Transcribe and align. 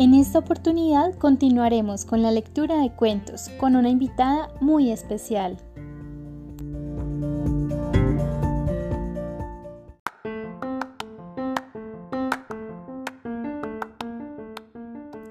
En 0.00 0.14
esta 0.14 0.38
oportunidad 0.38 1.14
continuaremos 1.18 2.06
con 2.06 2.22
la 2.22 2.32
lectura 2.32 2.80
de 2.80 2.90
cuentos 2.90 3.50
con 3.58 3.76
una 3.76 3.90
invitada 3.90 4.48
muy 4.58 4.90
especial. 4.90 5.58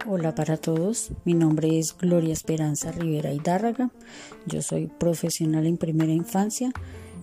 Hola 0.07 0.35
para 0.35 0.57
todos, 0.57 1.13
mi 1.25 1.33
nombre 1.33 1.79
es 1.79 1.97
Gloria 1.97 2.31
Esperanza 2.31 2.91
Rivera 2.91 3.33
Hidárraga, 3.33 3.89
yo 4.45 4.61
soy 4.61 4.85
profesional 4.85 5.65
en 5.65 5.77
primera 5.77 6.11
infancia 6.11 6.71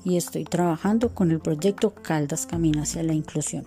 y 0.05 0.17
estoy 0.17 0.43
trabajando 0.43 1.15
con 1.15 1.31
el 1.31 1.39
proyecto 1.39 1.95
Caldas 1.95 2.45
Camina 2.45 2.83
hacia 2.83 3.05
la 3.05 3.13
Inclusión. 3.13 3.67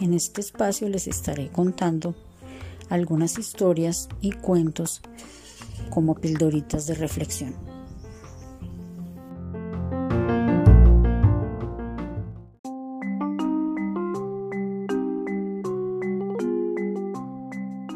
En 0.00 0.14
este 0.14 0.40
espacio 0.40 0.88
les 0.88 1.06
estaré 1.06 1.50
contando 1.50 2.14
algunas 2.88 3.38
historias 3.38 4.08
y 4.20 4.32
cuentos 4.32 5.00
como 5.90 6.14
pildoritas 6.14 6.86
de 6.86 6.94
reflexión. 6.94 7.54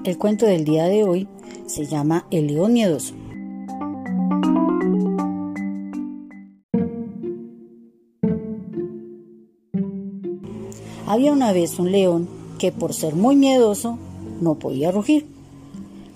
El 0.04 0.16
cuento 0.16 0.46
del 0.46 0.64
día 0.64 0.84
de 0.84 1.04
hoy 1.04 1.28
se 1.66 1.84
llama 1.84 2.26
El 2.30 2.46
león 2.46 2.72
miedoso. 2.72 3.14
Había 11.06 11.32
una 11.32 11.52
vez 11.52 11.78
un 11.78 11.92
león 11.92 12.28
que 12.58 12.72
por 12.72 12.94
ser 12.94 13.14
muy 13.14 13.36
miedoso 13.36 13.98
no 14.40 14.58
podía 14.58 14.90
rugir. 14.90 15.26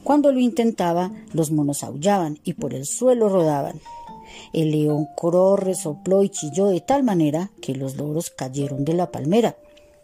Cuando 0.04 0.32
lo 0.32 0.40
intentaba, 0.40 1.12
los 1.32 1.50
monos 1.50 1.84
aullaban 1.84 2.38
y 2.42 2.54
por 2.54 2.74
el 2.74 2.86
suelo 2.86 3.28
rodaban. 3.28 3.80
El 4.52 4.72
león 4.72 5.06
coró, 5.16 5.56
resopló 5.56 6.22
y 6.22 6.30
chilló 6.30 6.66
de 6.66 6.80
tal 6.80 7.02
manera 7.02 7.50
que 7.60 7.74
los 7.74 7.96
loros 7.96 8.30
cayeron 8.30 8.84
de 8.84 8.94
la 8.94 9.10
palmera. 9.10 9.56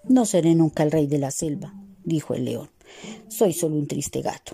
No 0.05 0.25
seré 0.25 0.55
nunca 0.55 0.83
el 0.83 0.91
rey 0.91 1.07
de 1.07 1.19
la 1.19 1.31
selva, 1.31 1.75
dijo 2.05 2.35
el 2.35 2.45
león. 2.45 2.71
Soy 3.29 3.53
solo 3.53 3.77
un 3.77 3.87
triste 3.87 4.23
gato. 4.23 4.53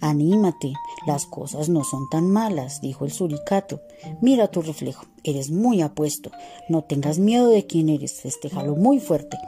Anímate, 0.00 0.72
las 1.06 1.26
cosas 1.26 1.68
no 1.68 1.84
son 1.84 2.08
tan 2.10 2.28
malas, 2.28 2.80
dijo 2.80 3.04
el 3.04 3.12
suricato. 3.12 3.80
Mira 4.20 4.48
tu 4.48 4.62
reflejo, 4.62 5.06
eres 5.22 5.50
muy 5.50 5.82
apuesto. 5.82 6.30
No 6.68 6.82
tengas 6.82 7.18
miedo 7.18 7.48
de 7.48 7.66
quién 7.66 7.88
eres, 7.88 8.20
festejalo 8.20 8.74
muy 8.74 8.98
fuerte. 8.98 9.38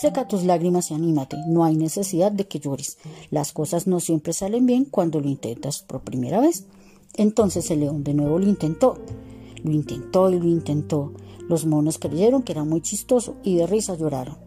Seca 0.00 0.28
tus 0.28 0.44
lágrimas 0.44 0.92
y 0.92 0.94
anímate. 0.94 1.36
No 1.48 1.64
hay 1.64 1.74
necesidad 1.74 2.30
de 2.30 2.46
que 2.46 2.60
llores. 2.60 2.98
Las 3.32 3.52
cosas 3.52 3.88
no 3.88 3.98
siempre 3.98 4.32
salen 4.32 4.64
bien 4.64 4.84
cuando 4.84 5.18
lo 5.18 5.28
intentas 5.28 5.82
por 5.82 6.02
primera 6.02 6.38
vez. 6.38 6.66
Entonces 7.16 7.68
el 7.72 7.80
león 7.80 8.04
de 8.04 8.14
nuevo 8.14 8.38
lo 8.38 8.46
intentó. 8.46 8.96
Lo 9.64 9.72
intentó 9.72 10.30
y 10.30 10.38
lo 10.38 10.46
intentó. 10.46 11.14
Los 11.48 11.66
monos 11.66 11.98
creyeron 11.98 12.44
que 12.44 12.52
era 12.52 12.62
muy 12.62 12.80
chistoso 12.80 13.38
y 13.42 13.56
de 13.56 13.66
risa 13.66 13.96
lloraron. 13.96 14.38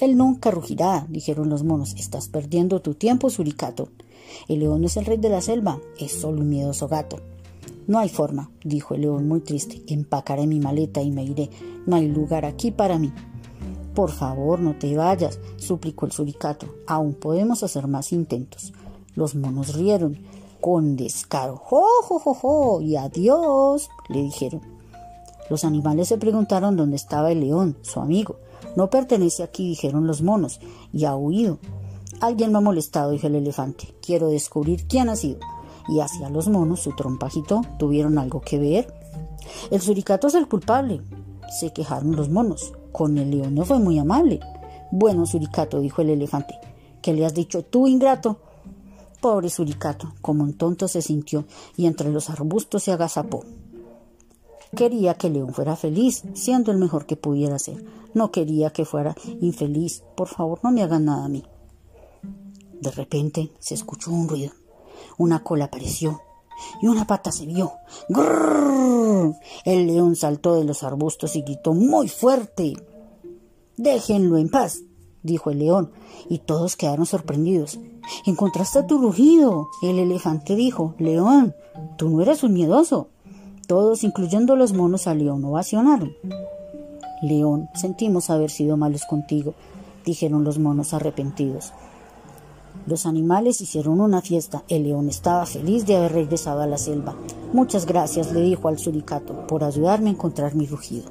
Él 0.00 0.16
nunca 0.16 0.50
rugirá, 0.50 1.06
dijeron 1.08 1.50
los 1.50 1.62
monos. 1.62 1.94
Estás 1.96 2.26
perdiendo 2.28 2.82
tu 2.82 2.94
tiempo, 2.94 3.30
suricato. 3.30 3.90
El 4.48 4.58
león 4.58 4.80
no 4.80 4.88
es 4.88 4.96
el 4.96 5.04
rey 5.04 5.18
de 5.18 5.28
la 5.28 5.40
selva, 5.40 5.80
es 6.00 6.10
solo 6.10 6.40
un 6.40 6.48
miedoso 6.48 6.88
gato. 6.88 7.20
No 7.86 8.00
hay 8.00 8.08
forma, 8.08 8.50
dijo 8.64 8.96
el 8.96 9.02
león 9.02 9.28
muy 9.28 9.38
triste. 9.38 9.84
Empacaré 9.86 10.48
mi 10.48 10.58
maleta 10.58 11.00
y 11.00 11.12
me 11.12 11.22
iré. 11.22 11.48
No 11.86 11.94
hay 11.94 12.08
lugar 12.08 12.44
aquí 12.44 12.72
para 12.72 12.98
mí. 12.98 13.12
Por 13.96 14.10
favor, 14.10 14.60
no 14.60 14.74
te 14.74 14.94
vayas, 14.94 15.40
suplicó 15.56 16.04
el 16.04 16.12
suricato. 16.12 16.66
Aún 16.86 17.14
podemos 17.14 17.62
hacer 17.62 17.86
más 17.86 18.12
intentos. 18.12 18.74
Los 19.14 19.34
monos 19.34 19.74
rieron 19.74 20.18
con 20.60 20.96
descaro. 20.96 21.56
¡Jo, 21.56 21.82
jo, 22.02 22.18
jo, 22.18 22.34
jo! 22.34 22.80
Y 22.82 22.96
adiós, 22.96 23.88
le 24.10 24.20
dijeron. 24.20 24.60
Los 25.48 25.64
animales 25.64 26.08
se 26.08 26.18
preguntaron 26.18 26.76
dónde 26.76 26.96
estaba 26.96 27.32
el 27.32 27.40
león, 27.40 27.78
su 27.80 27.98
amigo. 27.98 28.36
No 28.76 28.90
pertenece 28.90 29.42
aquí, 29.42 29.66
dijeron 29.70 30.06
los 30.06 30.20
monos, 30.20 30.60
y 30.92 31.06
ha 31.06 31.16
huido. 31.16 31.58
Alguien 32.20 32.52
me 32.52 32.58
ha 32.58 32.60
molestado, 32.60 33.12
dijo 33.12 33.28
el 33.28 33.36
elefante. 33.36 33.94
Quiero 34.02 34.28
descubrir 34.28 34.86
quién 34.86 35.08
ha 35.08 35.16
sido. 35.16 35.38
Y 35.88 36.00
hacia 36.00 36.28
los 36.28 36.48
monos, 36.48 36.80
su 36.80 36.94
trompajito, 36.94 37.62
tuvieron 37.78 38.18
algo 38.18 38.42
que 38.42 38.58
ver. 38.58 38.92
El 39.70 39.80
suricato 39.80 40.26
es 40.26 40.34
el 40.34 40.48
culpable, 40.48 41.00
se 41.58 41.72
quejaron 41.72 42.14
los 42.14 42.28
monos. 42.28 42.74
Con 42.96 43.18
el 43.18 43.30
león 43.30 43.54
no 43.54 43.66
fue 43.66 43.78
muy 43.78 43.98
amable. 43.98 44.40
Bueno, 44.90 45.26
Suricato, 45.26 45.82
dijo 45.82 46.00
el 46.00 46.08
elefante, 46.08 46.54
¿qué 47.02 47.12
le 47.12 47.26
has 47.26 47.34
dicho 47.34 47.62
tú, 47.62 47.86
ingrato? 47.86 48.38
Pobre 49.20 49.50
Suricato, 49.50 50.14
como 50.22 50.44
un 50.44 50.54
tonto 50.54 50.88
se 50.88 51.02
sintió 51.02 51.44
y 51.76 51.84
entre 51.84 52.10
los 52.10 52.30
arbustos 52.30 52.84
se 52.84 52.92
agazapó. 52.92 53.44
Quería 54.74 55.12
que 55.12 55.28
león 55.28 55.52
fuera 55.52 55.76
feliz, 55.76 56.22
siendo 56.32 56.72
el 56.72 56.78
mejor 56.78 57.04
que 57.04 57.16
pudiera 57.16 57.58
ser. 57.58 57.84
No 58.14 58.30
quería 58.30 58.70
que 58.70 58.86
fuera 58.86 59.14
infeliz. 59.42 60.02
Por 60.16 60.28
favor, 60.28 60.60
no 60.62 60.70
me 60.70 60.82
hagan 60.82 61.04
nada 61.04 61.26
a 61.26 61.28
mí. 61.28 61.44
De 62.80 62.90
repente 62.90 63.52
se 63.58 63.74
escuchó 63.74 64.10
un 64.10 64.26
ruido. 64.26 64.52
Una 65.18 65.42
cola 65.42 65.66
apareció 65.66 66.22
y 66.80 66.88
una 66.88 67.06
pata 67.06 67.32
se 67.32 67.46
vio. 67.46 67.72
¡Grrr! 68.08 69.34
El 69.64 69.86
león 69.86 70.16
saltó 70.16 70.54
de 70.54 70.64
los 70.64 70.82
arbustos 70.82 71.36
y 71.36 71.42
gritó 71.42 71.74
muy 71.74 72.08
fuerte. 72.08 72.74
Déjenlo 73.76 74.38
en 74.38 74.48
paz, 74.48 74.82
dijo 75.22 75.50
el 75.50 75.58
león, 75.58 75.92
y 76.28 76.38
todos 76.38 76.76
quedaron 76.76 77.06
sorprendidos. 77.06 77.78
Encontraste 78.24 78.82
tu 78.84 78.98
rugido. 78.98 79.68
El 79.82 79.98
elefante 79.98 80.54
dijo, 80.54 80.94
León, 80.98 81.54
tú 81.96 82.08
no 82.08 82.22
eres 82.22 82.42
un 82.42 82.54
miedoso. 82.54 83.08
Todos, 83.66 84.04
incluyendo 84.04 84.54
los 84.54 84.72
monos, 84.72 85.06
a 85.06 85.14
León 85.14 85.44
ovacionaron. 85.44 86.14
León, 87.22 87.68
sentimos 87.74 88.30
haber 88.30 88.50
sido 88.50 88.76
malos 88.76 89.04
contigo, 89.06 89.54
dijeron 90.04 90.44
los 90.44 90.58
monos 90.58 90.94
arrepentidos. 90.94 91.72
Los 92.86 93.04
animales 93.04 93.60
hicieron 93.60 94.00
una 94.00 94.22
fiesta. 94.22 94.62
El 94.68 94.84
león 94.84 95.08
estaba 95.08 95.44
feliz 95.44 95.86
de 95.86 95.96
haber 95.96 96.12
regresado 96.12 96.60
a 96.60 96.68
la 96.68 96.78
selva. 96.78 97.16
Muchas 97.52 97.84
gracias, 97.84 98.32
le 98.32 98.40
dijo 98.42 98.68
al 98.68 98.78
suricato, 98.78 99.46
por 99.48 99.64
ayudarme 99.64 100.10
a 100.10 100.12
encontrar 100.12 100.54
mi 100.54 100.66
rugido. 100.66 101.10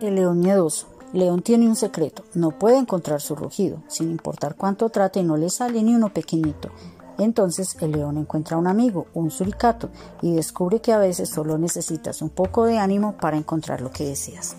El 0.00 0.14
león 0.14 0.40
miedoso. 0.40 0.88
León 1.12 1.42
tiene 1.42 1.68
un 1.68 1.76
secreto. 1.76 2.24
No 2.32 2.58
puede 2.58 2.78
encontrar 2.78 3.20
su 3.20 3.36
rugido. 3.36 3.82
Sin 3.88 4.10
importar 4.10 4.56
cuánto 4.56 4.88
trate, 4.88 5.22
no 5.22 5.36
le 5.36 5.50
sale 5.50 5.82
ni 5.82 5.94
uno 5.94 6.08
pequeñito. 6.08 6.70
Entonces 7.18 7.76
el 7.80 7.92
león 7.92 8.18
encuentra 8.18 8.56
un 8.56 8.66
amigo, 8.66 9.06
un 9.14 9.30
suricato, 9.30 9.90
y 10.20 10.34
descubre 10.34 10.80
que 10.80 10.92
a 10.92 10.98
veces 10.98 11.28
solo 11.28 11.58
necesitas 11.58 12.22
un 12.22 12.30
poco 12.30 12.64
de 12.64 12.78
ánimo 12.78 13.16
para 13.16 13.36
encontrar 13.36 13.80
lo 13.80 13.90
que 13.90 14.04
deseas. 14.04 14.56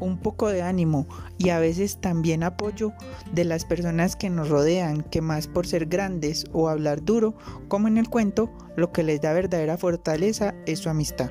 un 0.00 0.18
poco 0.18 0.48
de 0.48 0.62
ánimo 0.62 1.06
y 1.38 1.50
a 1.50 1.58
veces 1.58 2.00
también 2.00 2.42
apoyo 2.42 2.92
de 3.32 3.44
las 3.44 3.64
personas 3.64 4.16
que 4.16 4.28
nos 4.28 4.48
rodean, 4.48 5.02
que 5.02 5.20
más 5.20 5.46
por 5.46 5.66
ser 5.66 5.86
grandes 5.86 6.44
o 6.52 6.68
hablar 6.68 7.04
duro, 7.04 7.34
como 7.68 7.88
en 7.88 7.96
el 7.96 8.08
cuento, 8.08 8.50
lo 8.76 8.92
que 8.92 9.02
les 9.02 9.20
da 9.20 9.32
verdadera 9.32 9.78
fortaleza 9.78 10.54
es 10.66 10.80
su 10.80 10.90
amistad. 10.90 11.30